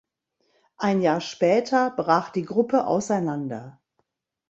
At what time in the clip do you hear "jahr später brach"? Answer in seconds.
1.03-2.31